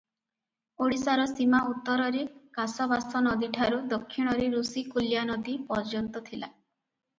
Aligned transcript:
ଓଡିଶାର 0.85 1.27
ସୀମା 1.31 1.59
ଉତ୍ତରରେ 1.73 2.23
କାଶବାଶନଦୀଠାରୁ 2.59 3.83
ଦକ୍ଷିଣରେ 3.93 4.51
ଋଷିକୁଲ୍ୟାନଦୀ 4.59 5.57
ପର୍ଯ୍ୟନ୍ତ 5.71 6.27
ଥିଲା। 6.33 6.53